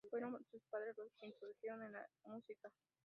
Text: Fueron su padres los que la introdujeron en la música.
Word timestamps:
Fueron 0.09 0.43
su 0.49 0.59
padres 0.71 0.97
los 0.97 1.05
que 1.11 1.19
la 1.19 1.27
introdujeron 1.27 1.83
en 1.83 1.91
la 1.93 2.07
música. 2.25 2.71